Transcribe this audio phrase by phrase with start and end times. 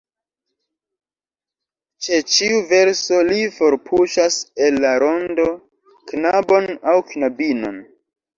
[2.05, 4.39] Ĉe ĉiu verso li forpuŝas
[4.69, 5.47] el la rondo
[6.13, 7.79] knabon aŭ knabinon.